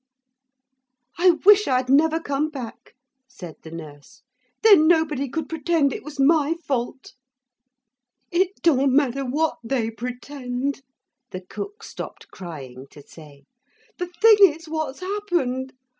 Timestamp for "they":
9.63-9.91